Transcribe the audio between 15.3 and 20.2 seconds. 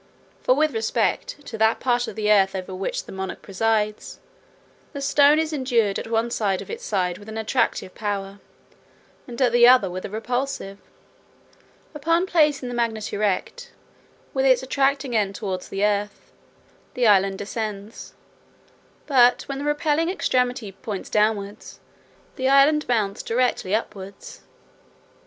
towards the earth, the island descends; but when the repelling